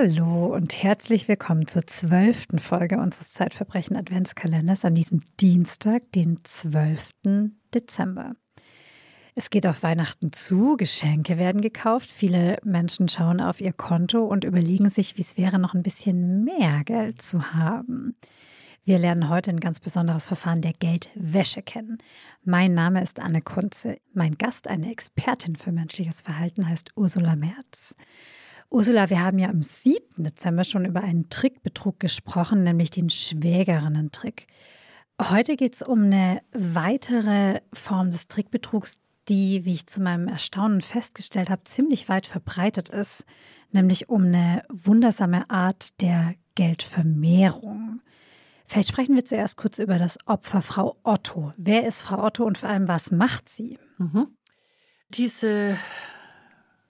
[0.00, 7.14] Hallo und herzlich willkommen zur zwölften Folge unseres Zeitverbrechen Adventskalenders an diesem Dienstag, den 12.
[7.74, 8.34] Dezember.
[9.34, 14.44] Es geht auf Weihnachten zu, Geschenke werden gekauft, viele Menschen schauen auf ihr Konto und
[14.44, 18.14] überlegen sich, wie es wäre, noch ein bisschen mehr Geld zu haben.
[18.84, 21.98] Wir lernen heute ein ganz besonderes Verfahren der Geldwäsche kennen.
[22.44, 23.96] Mein Name ist Anne Kunze.
[24.12, 27.96] Mein Gast, eine Expertin für menschliches Verhalten, heißt Ursula Merz.
[28.70, 30.22] Ursula, wir haben ja am 7.
[30.24, 34.46] Dezember schon über einen Trickbetrug gesprochen, nämlich den Schwägerinnen-Trick.
[35.20, 40.82] Heute geht es um eine weitere Form des Trickbetrugs, die, wie ich zu meinem Erstaunen
[40.82, 43.24] festgestellt habe, ziemlich weit verbreitet ist,
[43.72, 48.00] nämlich um eine wundersame Art der Geldvermehrung.
[48.66, 51.52] Vielleicht sprechen wir zuerst kurz über das Opfer Frau Otto.
[51.56, 53.78] Wer ist Frau Otto und vor allem was macht sie?
[53.96, 54.28] Mhm.
[55.08, 55.78] Diese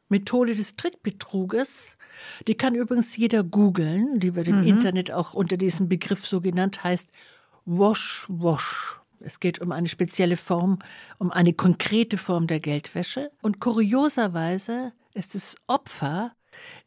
[0.08, 1.98] Methode des Trickbetruges.
[2.46, 4.66] Die kann übrigens jeder googeln, die wird im mhm.
[4.66, 7.10] Internet auch unter diesem Begriff so genannt, heißt
[7.64, 9.00] Wash Wash.
[9.20, 10.78] Es geht um eine spezielle Form,
[11.18, 13.30] um eine konkrete Form der Geldwäsche.
[13.42, 16.32] Und kurioserweise ist das Opfer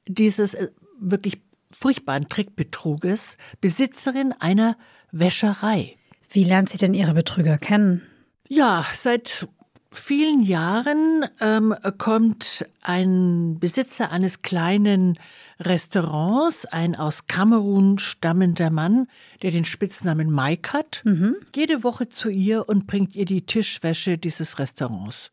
[0.07, 4.77] dieses äh, wirklich furchtbaren Trickbetruges Besitzerin einer
[5.11, 5.97] Wäscherei.
[6.29, 8.01] Wie lernt sie denn ihre Betrüger kennen?
[8.47, 9.47] Ja, seit
[9.91, 15.19] vielen Jahren ähm, kommt ein Besitzer eines kleinen
[15.59, 19.07] Restaurants, ein aus Kamerun stammender Mann,
[19.41, 21.35] der den Spitznamen Mike hat, mhm.
[21.55, 25.31] jede Woche zu ihr und bringt ihr die Tischwäsche dieses Restaurants.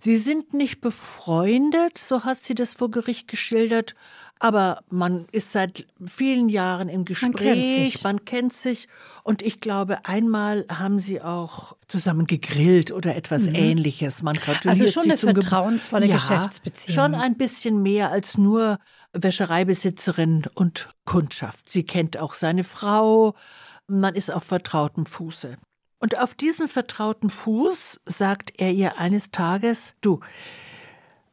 [0.00, 3.94] Sie sind nicht befreundet, so hat sie das vor Gericht geschildert,
[4.42, 8.88] aber man ist seit vielen Jahren im Gespräch, man kennt sich, man kennt sich
[9.22, 13.54] und ich glaube, einmal haben sie auch zusammen gegrillt oder etwas mhm.
[13.54, 14.22] ähnliches.
[14.22, 16.94] Man also schon eine vertrauensvolle ja, Geschäftsbeziehung.
[16.96, 18.80] Schon ein bisschen mehr als nur
[19.12, 21.70] Wäschereibesitzerin und Kundschaft.
[21.70, 23.36] Sie kennt auch seine Frau,
[23.86, 25.56] man ist auf vertrautem Fuße.
[26.00, 30.18] Und auf diesen vertrauten Fuß sagt er ihr eines Tages, du,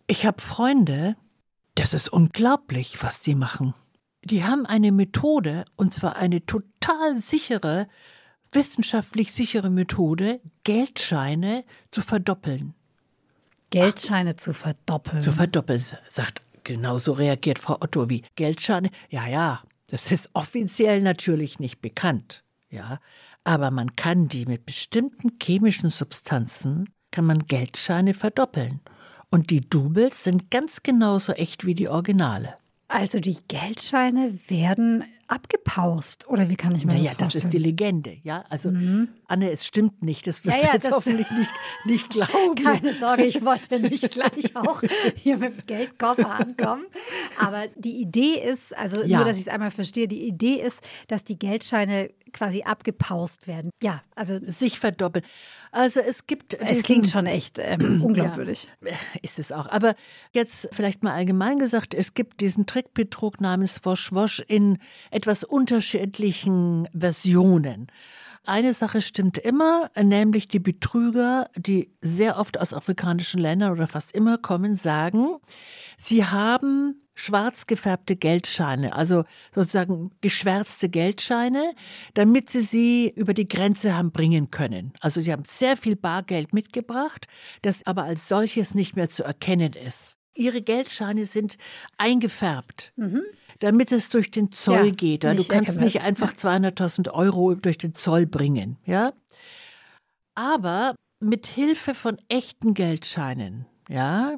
[0.06, 1.16] ich habe Freunde,
[1.80, 3.74] das ist unglaublich, was die machen.
[4.24, 7.88] Die haben eine Methode, und zwar eine total sichere,
[8.52, 12.74] wissenschaftlich sichere Methode, Geldscheine zu verdoppeln.
[13.70, 15.22] Geldscheine Ach, zu verdoppeln.
[15.22, 18.90] Zu verdoppeln, sagt genauso reagiert Frau Otto wie Geldscheine.
[19.10, 23.00] Ja, ja, das ist offiziell natürlich nicht bekannt, ja,
[23.46, 28.82] aber man kann die mit bestimmten chemischen Substanzen kann man Geldscheine verdoppeln.
[29.30, 32.56] Und die Doubles sind ganz genauso echt wie die Originale.
[32.88, 37.32] Also die Geldscheine werden abgepaust oder wie kann ich mir naja, das vorstellen?
[37.34, 38.44] das ist die Legende, ja.
[38.50, 39.10] Also mhm.
[39.30, 41.50] Anne, es stimmt nicht, das wirst ja, ja, du jetzt hoffentlich nicht,
[41.86, 42.56] nicht glauben.
[42.56, 44.82] Keine Sorge, ich wollte nicht gleich auch
[45.16, 46.86] hier mit dem Geldkoffer ankommen.
[47.40, 49.18] Aber die Idee ist, also ja.
[49.18, 53.72] nur, dass ich es einmal verstehe, die Idee ist, dass die Geldscheine quasi abgepaust werden.
[53.82, 55.26] Ja, also sich verdoppeln.
[55.72, 56.56] Also es gibt.
[56.56, 58.68] Es klingt schon echt ähm, unglaubwürdig.
[58.82, 58.92] Ja,
[59.22, 59.68] ist es auch.
[59.68, 59.96] Aber
[60.32, 64.80] jetzt vielleicht mal allgemein gesagt, es gibt diesen Trickbetrug namens Wosch Wosch in
[65.12, 67.88] etwas unterschiedlichen Versionen.
[68.50, 74.12] Eine Sache stimmt immer, nämlich die Betrüger, die sehr oft aus afrikanischen Ländern oder fast
[74.12, 75.36] immer kommen, sagen,
[76.00, 79.24] sie haben schwarz gefärbte Geldscheine, also
[79.54, 81.74] sozusagen geschwärzte Geldscheine,
[82.16, 84.94] damit sie sie über die Grenze haben bringen können.
[85.00, 87.28] Also sie haben sehr viel Bargeld mitgebracht,
[87.62, 90.18] das aber als solches nicht mehr zu erkennen ist.
[90.34, 91.60] Ihre Geldscheine sind
[92.00, 92.94] eingefärbt.
[92.96, 93.22] Mhm
[93.60, 95.24] damit es durch den Zoll ja, geht.
[95.24, 99.14] Du kannst nicht einfach 200.000 Euro durch den Zoll bringen, ja.
[100.36, 104.38] Aber mit Hilfe von echten Geldscheinen, ja,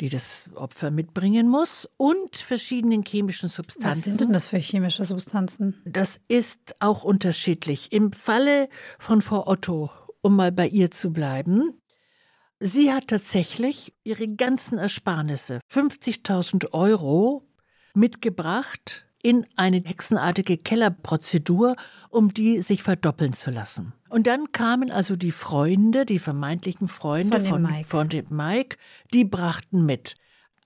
[0.00, 3.96] die das Opfer mitbringen muss und verschiedenen chemischen Substanzen.
[3.96, 5.80] Was sind denn das für chemische Substanzen?
[5.84, 7.92] Das ist auch unterschiedlich.
[7.92, 8.68] Im Falle
[8.98, 9.90] von Frau Otto,
[10.22, 11.80] um mal bei ihr zu bleiben,
[12.58, 17.47] sie hat tatsächlich ihre ganzen Ersparnisse, 50.000 Euro,
[17.94, 21.76] mitgebracht in eine hexenartige Kellerprozedur,
[22.08, 23.92] um die sich verdoppeln zu lassen.
[24.08, 27.88] Und dann kamen also die Freunde, die vermeintlichen Freunde von, von, Mike.
[27.88, 28.76] von dem Mike,
[29.12, 30.14] die brachten mit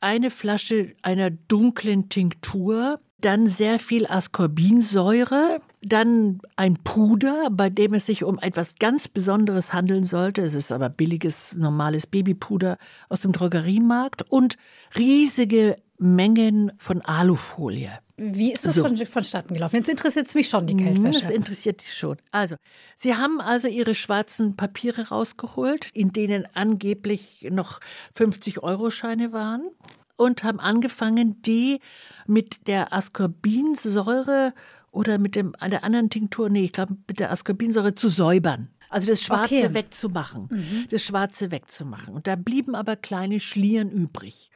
[0.01, 8.07] eine Flasche einer dunklen Tinktur, dann sehr viel Ascorbinsäure, dann ein Puder, bei dem es
[8.07, 10.43] sich um etwas ganz Besonderes handeln sollte.
[10.43, 12.79] Es ist aber billiges, normales Babypuder
[13.09, 14.57] aus dem Drogeriemarkt und
[14.97, 17.91] riesige Mengen von Alufolie.
[18.17, 18.83] Wie ist das so.
[18.83, 19.77] von, vonstatten gelaufen?
[19.77, 21.21] Jetzt interessiert es mich schon, die Geldwäsche.
[21.23, 22.19] Das interessiert dich schon.
[22.31, 22.57] Also,
[22.97, 27.81] Sie haben also Ihre schwarzen Papiere rausgeholt, in denen angeblich noch
[28.17, 29.71] 50-Euro-Scheine waren.
[30.17, 31.81] und haben angefangen, die
[32.27, 34.53] mit der Ascorbinsäure
[34.91, 38.69] oder mit dem, der anderen Tinktur, nee, ich glaube mit der Ascorbinsäure zu säubern.
[38.93, 39.75] Also das Schwarze okay.
[39.75, 40.87] wegzumachen, mhm.
[40.91, 42.15] das Schwarze wegzumachen.
[42.15, 44.51] Und da blieben aber kleine Schlieren übrig.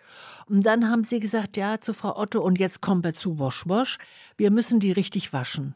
[0.49, 3.67] Und dann haben sie gesagt, ja, zu Frau Otto, und jetzt kommen wir zu Wash
[3.67, 3.99] Wash.
[4.37, 5.75] Wir müssen die richtig waschen.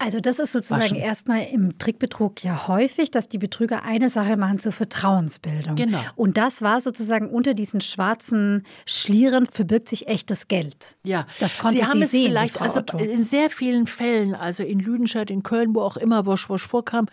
[0.00, 0.96] Also das ist sozusagen Waschen.
[0.96, 5.74] erstmal im Trickbetrug ja häufig, dass die Betrüger eine Sache machen zur Vertrauensbildung.
[5.74, 5.98] Genau.
[6.14, 10.96] Und das war sozusagen unter diesen schwarzen Schlieren verbirgt sich echtes Geld.
[11.02, 11.26] Ja.
[11.40, 14.78] Das konnte sie, haben sie es sehen, vielleicht also in sehr vielen Fällen, also in
[14.78, 17.06] Lüdenscheid, in Köln, wo auch immer Wosch Wosch vorkam,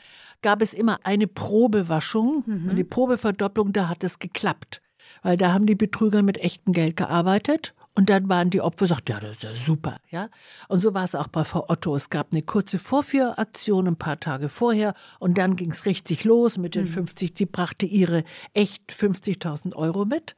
[0.45, 2.69] gab es immer eine Probewaschung, mhm.
[2.69, 4.79] eine Probeverdopplung, da hat es geklappt.
[5.23, 9.09] Weil da haben die Betrüger mit echtem Geld gearbeitet und dann waren die Opfer, sagt,
[9.09, 10.29] ja, das ist ja super, ja.
[10.67, 11.95] Und so war es auch bei Frau Otto.
[11.95, 16.59] Es gab eine kurze Vorführaktion ein paar Tage vorher und dann ging es richtig los
[16.59, 17.31] mit den 50.
[17.31, 17.35] Mhm.
[17.35, 20.35] Sie brachte ihre echt 50.000 Euro mit.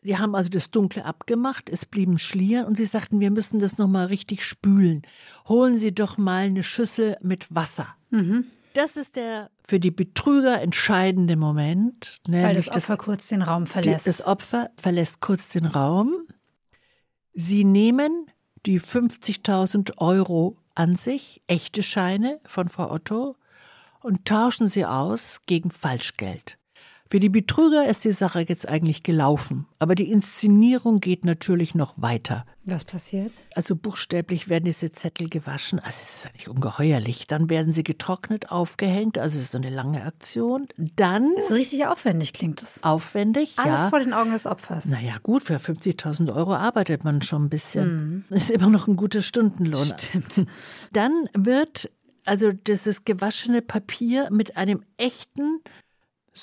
[0.00, 3.76] Sie haben also das Dunkle abgemacht, es blieben Schlieren und sie sagten, wir müssen das
[3.76, 5.02] nochmal richtig spülen.
[5.46, 7.86] Holen Sie doch mal eine Schüssel mit Wasser.
[8.08, 8.46] Mhm.
[8.74, 12.20] Das ist der für die Betrüger entscheidende Moment.
[12.28, 14.06] Weil das Opfer das, kurz den Raum verlässt.
[14.06, 16.26] das Opfer verlässt kurz den Raum
[17.32, 18.26] Sie nehmen
[18.66, 23.36] die 50.000 Euro an sich, echte Scheine von Frau Otto,
[24.00, 26.58] und tauschen sie aus gegen Falschgeld.
[27.10, 31.94] Für die Betrüger ist die Sache jetzt eigentlich gelaufen, aber die Inszenierung geht natürlich noch
[31.96, 32.46] weiter.
[32.62, 33.32] Was passiert?
[33.56, 37.26] Also buchstäblich werden diese Zettel gewaschen, also es ist eigentlich ungeheuerlich.
[37.26, 40.68] Dann werden sie getrocknet, aufgehängt, also es ist eine lange Aktion.
[40.76, 41.34] Dann.
[41.34, 42.84] Das ist richtig aufwendig, klingt das.
[42.84, 43.88] Aufwendig, Alles ja.
[43.88, 44.84] Vor den Augen des Opfers.
[44.84, 48.24] Naja, gut, für 50.000 Euro arbeitet man schon ein bisschen.
[48.30, 48.36] Mhm.
[48.36, 49.94] Ist immer noch ein guter Stundenlohn.
[49.98, 50.46] Stimmt.
[50.92, 51.90] Dann wird
[52.24, 55.60] also dieses gewaschene Papier mit einem echten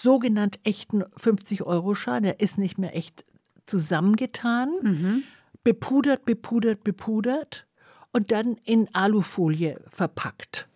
[0.01, 3.25] sogenannt echten 50-Euro-Schein, der ist nicht mehr echt
[3.65, 5.23] zusammengetan, mhm.
[5.63, 7.67] bepudert, bepudert, bepudert
[8.13, 10.67] und dann in Alufolie verpackt.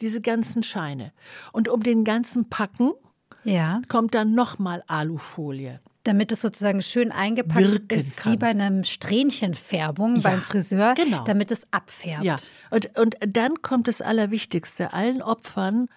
[0.00, 1.12] Diese ganzen Scheine.
[1.52, 2.92] Und um den ganzen Packen
[3.44, 3.80] ja.
[3.88, 5.80] kommt dann nochmal Alufolie.
[6.02, 8.32] Damit es sozusagen schön eingepackt Wirken ist, kann.
[8.32, 11.24] wie bei einem Strähnchenfärbung ja, beim Friseur, genau.
[11.24, 12.24] damit es abfärbt.
[12.24, 12.36] Ja,
[12.70, 14.92] und, und dann kommt das Allerwichtigste.
[14.92, 15.88] Allen Opfern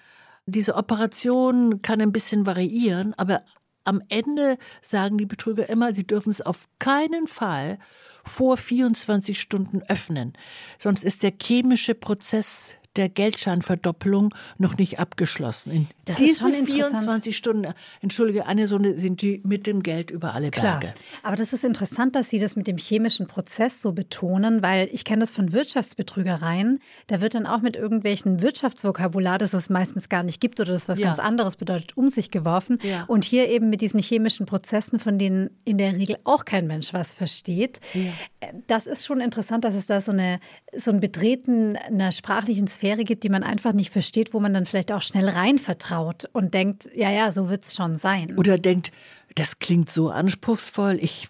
[0.48, 3.44] diese Operation kann ein bisschen variieren, aber
[3.84, 7.80] am Ende sagen die Betrüger immer, sie dürfen es auf keinen Fall
[8.24, 10.34] vor 24 Stunden öffnen.
[10.80, 15.72] Sonst ist der chemische Prozess der Geldscheinverdoppelung noch nicht abgeschlossen.
[15.72, 20.52] In das diesen 24 Stunden, entschuldige, eine so sind die mit dem Geld über alle
[20.52, 20.80] Klar.
[20.80, 20.94] Berge.
[21.24, 25.04] Aber das ist interessant, dass Sie das mit dem chemischen Prozess so betonen, weil ich
[25.04, 26.80] kenne das von Wirtschaftsbetrügereien.
[27.08, 30.88] Da wird dann auch mit irgendwelchen Wirtschaftsvokabular, das es meistens gar nicht gibt oder das
[30.88, 31.08] was ja.
[31.08, 32.80] ganz anderes bedeutet, um sich geworfen.
[32.82, 33.06] Ja.
[33.08, 36.94] Und hier eben mit diesen chemischen Prozessen, von denen in der Regel auch kein Mensch
[36.94, 37.80] was versteht.
[37.94, 38.50] Ja.
[38.68, 40.40] Das ist schon interessant, dass es da so, eine,
[40.76, 44.54] so ein Betreten einer sprachlichen Sphäre Atmosphäre gibt, die man einfach nicht versteht, wo man
[44.54, 48.38] dann vielleicht auch schnell rein vertraut und denkt, ja, ja, so wird es schon sein.
[48.38, 48.92] Oder denkt,
[49.36, 51.28] das klingt so anspruchsvoll, ich,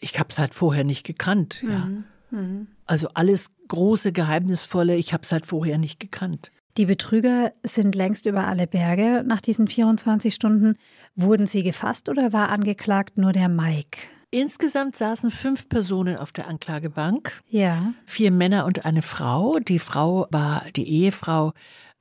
[0.00, 1.62] ich habe es halt vorher nicht gekannt.
[1.62, 1.86] Ja.
[1.86, 2.04] Mhm.
[2.30, 2.66] Mhm.
[2.86, 6.50] Also alles große, geheimnisvolle, ich habe es halt vorher nicht gekannt.
[6.78, 10.76] Die Betrüger sind längst über alle Berge nach diesen 24 Stunden.
[11.14, 14.08] Wurden sie gefasst oder war angeklagt nur der Mike?
[14.34, 17.42] Insgesamt saßen fünf Personen auf der Anklagebank.
[17.50, 17.92] Ja.
[18.06, 19.58] Vier Männer und eine Frau.
[19.58, 21.52] Die Frau war die Ehefrau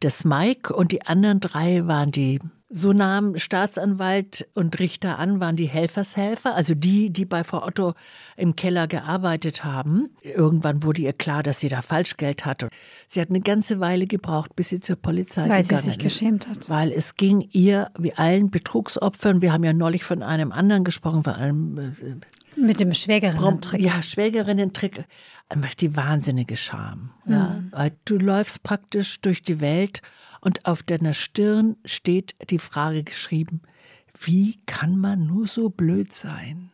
[0.01, 2.39] des Mike und die anderen drei waren die
[2.73, 7.93] so nahm Staatsanwalt und Richter an, waren die Helfershelfer, also die, die bei Frau Otto
[8.37, 10.09] im Keller gearbeitet haben.
[10.21, 12.69] Irgendwann wurde ihr klar, dass sie da Falschgeld hatte.
[13.07, 15.71] Sie hat eine ganze Weile gebraucht, bis sie zur Polizei Weil gegangen ist.
[15.71, 16.69] Weil sie sich geschämt hat.
[16.69, 21.23] Weil es ging ihr, wie allen Betrugsopfern, wir haben ja neulich von einem anderen gesprochen,
[21.23, 21.77] von einem...
[21.77, 22.15] Äh,
[22.55, 23.81] Mit dem Schwägerinnen-Trick.
[23.81, 25.05] Ja, Schwägerinnen-Trick.
[25.49, 27.11] Einfach die wahnsinnige Scham.
[27.27, 27.49] Ja.
[27.49, 27.71] Mhm.
[27.71, 30.01] Weil du läufst praktisch durch die Welt
[30.41, 33.61] und auf deiner Stirn steht die Frage geschrieben,
[34.19, 36.71] wie kann man nur so blöd sein?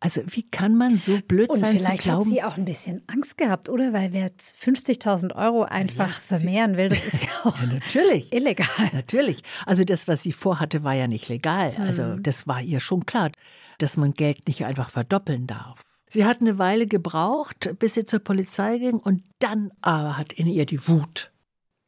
[0.00, 2.24] Also wie kann man so blöd und sein vielleicht zu glauben?
[2.24, 3.92] hat sie auch ein bisschen Angst gehabt, oder?
[3.92, 8.32] Weil wer 50.000 Euro einfach ja, vermehren will, das ist ja auch ja, natürlich.
[8.32, 8.90] illegal.
[8.92, 9.42] Natürlich.
[9.66, 11.74] Also das, was sie vorhatte, war ja nicht legal.
[11.78, 12.22] Also mhm.
[12.22, 13.32] das war ihr schon klar,
[13.78, 15.80] dass man Geld nicht einfach verdoppeln darf.
[16.10, 20.46] Sie hat eine Weile gebraucht, bis sie zur Polizei ging und dann aber hat in
[20.46, 21.32] ihr die Wut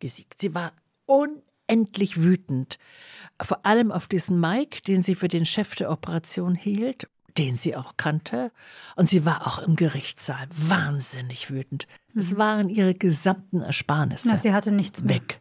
[0.00, 0.40] gesiegt.
[0.40, 0.73] Sie war
[1.11, 2.79] unendlich wütend.
[3.43, 7.76] Vor allem auf diesen Mike, den sie für den Chef der Operation hielt, den sie
[7.76, 8.52] auch kannte.
[8.97, 11.87] Und sie war auch im Gerichtssaal wahnsinnig wütend.
[12.14, 12.38] Es mhm.
[12.38, 14.29] waren ihre gesamten Ersparnisse.
[14.29, 15.17] Na, sie hatte nichts mehr.
[15.17, 15.40] Weg.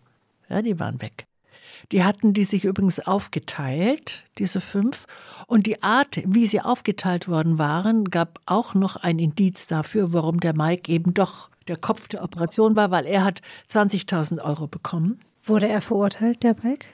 [0.50, 1.28] Ja, die waren weg.
[1.92, 5.06] Die hatten die sich übrigens aufgeteilt, diese fünf.
[5.48, 10.40] Und die Art, wie sie aufgeteilt worden waren, gab auch noch ein Indiz dafür, warum
[10.40, 15.20] der Mike eben doch der Kopf der Operation war, weil er hat 20.000 Euro bekommen.
[15.43, 16.86] Wurde er verurteilt, der Mike?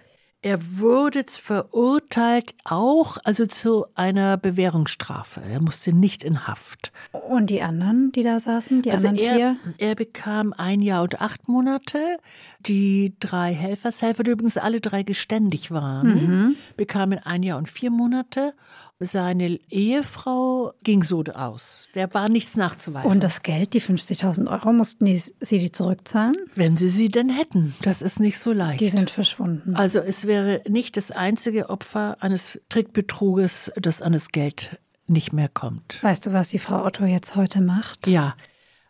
[0.45, 5.41] Er wurde verurteilt auch also zu einer Bewährungsstrafe.
[5.41, 6.91] Er musste nicht in Haft.
[7.13, 9.57] Und die anderen, die da saßen, die also anderen er, vier?
[9.79, 12.19] Er bekam ein Jahr und acht Monate.
[12.59, 16.55] Die drei Helfershelfer, die übrigens alle drei geständig waren, mhm.
[16.77, 18.53] bekamen ein Jahr und vier Monate.
[18.99, 21.89] Seine Ehefrau ging so aus.
[21.95, 23.11] Der war nichts nachzuweisen.
[23.11, 26.37] Und das Geld, die 50.000 Euro, mussten die, sie die zurückzahlen?
[26.55, 27.75] Wenn sie sie denn hätten.
[27.81, 28.79] Das ist nicht so leicht.
[28.79, 29.75] Die sind verschwunden.
[29.75, 35.49] Also es wäre nicht das einzige Opfer eines Trickbetruges, das an das Geld nicht mehr
[35.49, 36.01] kommt.
[36.01, 38.07] Weißt du, was die Frau Otto jetzt heute macht?
[38.07, 38.35] Ja,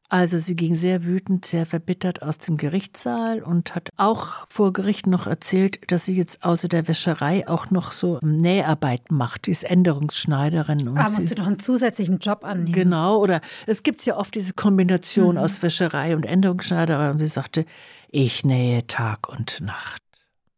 [0.10, 5.08] also sie ging sehr wütend, sehr verbittert aus dem Gerichtssaal und hat auch vor Gericht
[5.08, 9.48] noch erzählt, dass sie jetzt außer der Wäscherei auch noch so Näharbeit macht.
[9.48, 10.88] Die ist Änderungsschneiderin.
[10.88, 12.72] Und ah, musst du noch einen zusätzlichen Job annehmen.
[12.72, 15.42] Genau, oder es gibt ja oft diese Kombination mhm.
[15.42, 17.10] aus Wäscherei und Änderungsschneiderei.
[17.10, 17.66] Und sie sagte,
[18.10, 20.02] ich nähe Tag und Nacht.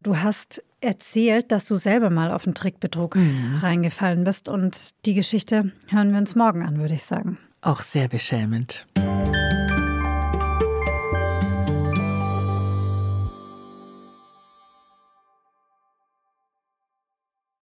[0.04, 3.60] Du hast erzählt, dass du selber mal auf einen Trickbetrug mhm.
[3.62, 4.50] reingefallen bist.
[4.50, 7.38] Und die Geschichte hören wir uns morgen an, würde ich sagen.
[7.62, 8.86] Auch sehr beschämend.